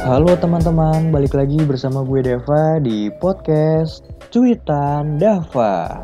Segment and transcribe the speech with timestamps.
[0.00, 4.00] Halo teman-teman, balik lagi bersama gue Deva di podcast
[4.32, 6.00] Cuitan Dava.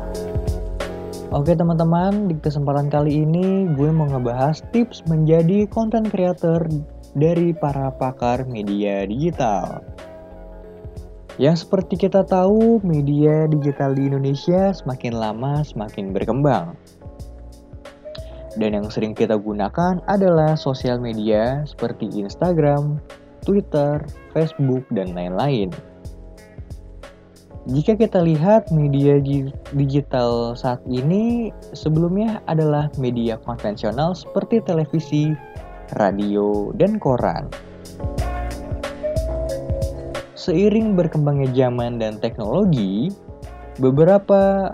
[1.33, 6.61] Oke teman-teman, di kesempatan kali ini gue mau ngebahas tips menjadi konten creator
[7.17, 9.81] dari para pakar media digital.
[11.41, 16.77] Yang seperti kita tahu, media digital di Indonesia semakin lama semakin berkembang.
[18.61, 23.01] Dan yang sering kita gunakan adalah sosial media seperti Instagram,
[23.47, 24.03] Twitter,
[24.35, 25.71] Facebook, dan lain-lain.
[27.67, 29.19] Jika kita lihat media
[29.75, 35.35] digital saat ini sebelumnya adalah media konvensional seperti televisi,
[35.99, 37.51] radio, dan koran.
[40.35, 43.11] Seiring berkembangnya zaman dan teknologi,
[43.83, 44.71] beberapa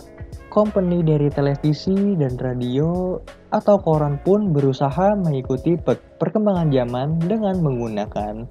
[0.53, 3.17] company dari televisi dan radio
[3.53, 5.77] atau koran pun berusaha mengikuti
[6.17, 8.49] perkembangan zaman dengan menggunakan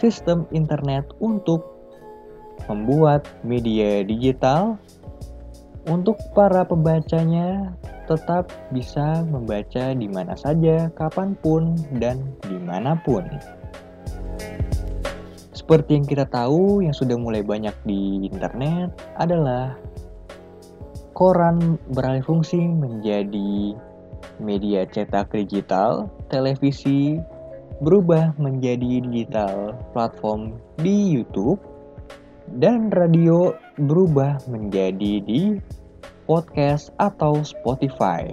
[0.00, 1.68] sistem internet untuk
[2.64, 4.80] membuat media digital
[5.84, 7.76] untuk para pembacanya
[8.08, 13.26] tetap bisa membaca di mana saja, kapan pun, dan di mana pun.
[15.54, 19.78] Seperti yang kita tahu, yang sudah mulai banyak di internet adalah
[21.14, 23.78] koran beralih fungsi menjadi
[24.38, 27.18] media cetak digital, televisi
[27.82, 31.58] berubah menjadi digital platform di YouTube,
[32.60, 35.58] dan radio berubah menjadi di
[36.28, 38.30] podcast atau Spotify.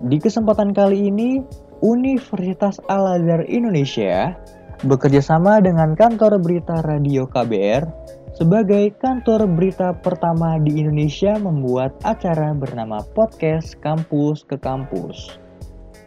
[0.00, 1.44] Di kesempatan kali ini,
[1.80, 4.36] Universitas Al-Azhar Indonesia
[4.84, 7.84] bekerjasama dengan kantor berita radio KBR
[8.40, 15.36] sebagai kantor berita pertama di Indonesia membuat acara bernama Podcast Kampus ke Kampus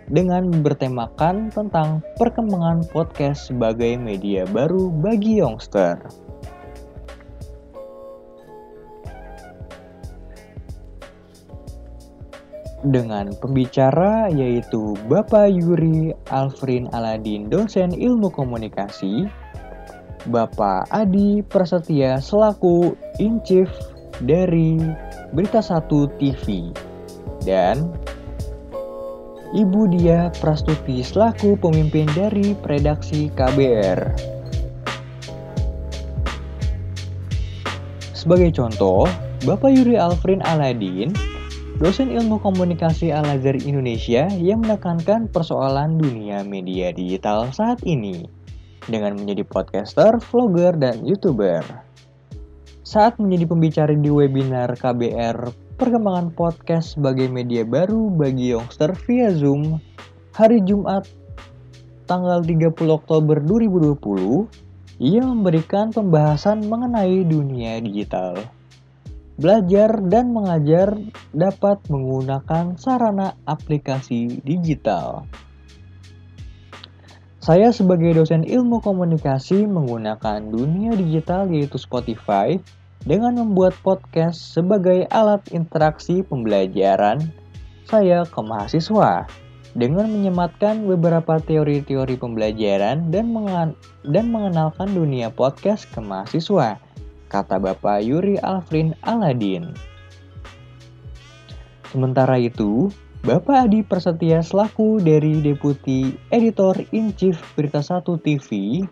[0.10, 6.02] dengan bertemakan tentang perkembangan podcast sebagai media baru bagi youngster.
[12.84, 19.24] dengan pembicara yaitu Bapak Yuri Alfrin Aladin, dosen ilmu komunikasi,
[20.24, 23.68] Bapak Adi Prasetya selaku in chief
[24.24, 24.80] dari
[25.36, 26.72] Berita Satu TV
[27.44, 27.92] dan
[29.52, 34.00] Ibu Dia Prastuti selaku pemimpin dari redaksi KBR.
[38.16, 39.04] Sebagai contoh,
[39.44, 41.12] Bapak Yuri Alfrin Aladin,
[41.84, 48.43] dosen ilmu komunikasi Al-Azhar Indonesia yang menekankan persoalan dunia media digital saat ini
[48.88, 51.64] dengan menjadi podcaster, vlogger, dan youtuber.
[52.84, 59.82] Saat menjadi pembicara di webinar KBR Perkembangan Podcast sebagai media baru bagi youngster via Zoom
[60.36, 61.10] hari Jumat
[62.06, 64.46] tanggal 30 Oktober 2020,
[65.02, 68.38] ia memberikan pembahasan mengenai dunia digital.
[69.34, 70.94] Belajar dan mengajar
[71.34, 75.26] dapat menggunakan sarana aplikasi digital.
[77.44, 82.56] Saya sebagai dosen ilmu komunikasi menggunakan dunia digital yaitu Spotify
[83.04, 87.20] dengan membuat podcast sebagai alat interaksi pembelajaran
[87.84, 89.28] saya ke mahasiswa
[89.76, 93.76] dengan menyematkan beberapa teori-teori pembelajaran dan, mengen
[94.08, 96.80] dan mengenalkan dunia podcast ke mahasiswa,
[97.28, 99.76] kata Bapak Yuri Alfrin Aladin.
[101.92, 102.88] Sementara itu,
[103.24, 108.84] Bapak Adi Prasetya selaku dari Deputi Editor in Chief Berita Satu TV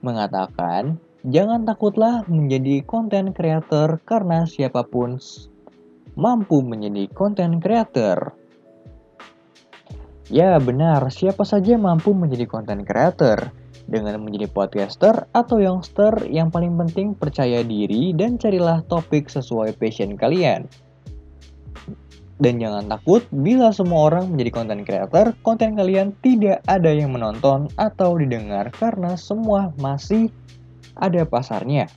[0.00, 0.96] mengatakan,
[1.28, 5.20] jangan takutlah menjadi konten creator karena siapa pun
[6.16, 8.32] mampu menjadi konten creator.
[10.32, 13.52] Ya benar, siapa saja mampu menjadi konten creator
[13.84, 20.16] dengan menjadi podcaster atau youngster yang paling penting percaya diri dan carilah topik sesuai passion
[20.16, 20.72] kalian.
[22.44, 27.72] Dan jangan takut bila semua orang menjadi konten creator, konten kalian tidak ada yang menonton
[27.80, 30.28] atau didengar karena semua masih
[31.00, 31.88] ada pasarnya.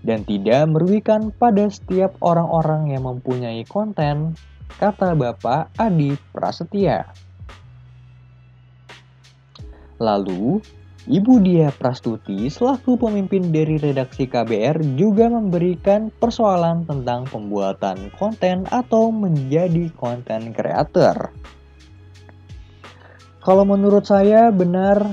[0.00, 4.32] Dan tidak merugikan pada setiap orang-orang yang mempunyai konten,
[4.80, 7.04] kata Bapak Adi Prasetya.
[10.00, 10.64] Lalu,
[11.04, 19.12] Ibu Dia Prastuti selaku pemimpin dari redaksi KBR juga memberikan persoalan tentang pembuatan konten atau
[19.12, 21.28] menjadi konten kreator.
[23.44, 25.04] Kalau menurut saya benar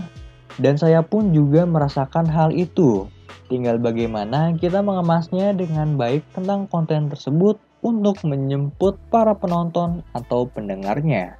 [0.63, 3.11] dan saya pun juga merasakan hal itu.
[3.51, 11.35] Tinggal bagaimana kita mengemasnya dengan baik tentang konten tersebut untuk menjemput para penonton atau pendengarnya.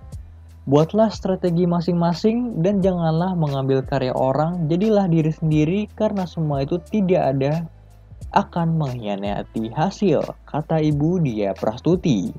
[0.69, 7.33] Buatlah strategi masing-masing dan janganlah mengambil karya orang, jadilah diri sendiri karena semua itu tidak
[7.33, 7.65] ada
[8.37, 12.29] akan mengkhianati hasil, kata Ibu Dia Prastuti.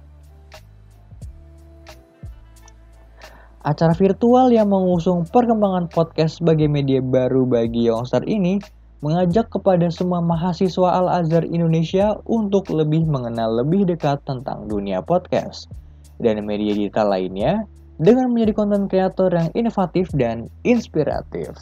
[3.66, 8.62] Acara virtual yang mengusung perkembangan podcast sebagai media baru bagi Youngster ini
[9.02, 15.66] mengajak kepada semua mahasiswa Al-Azhar Indonesia untuk lebih mengenal lebih dekat tentang dunia podcast
[16.22, 17.66] dan media digital lainnya
[18.02, 21.54] dengan menjadi konten kreator yang inovatif dan inspiratif.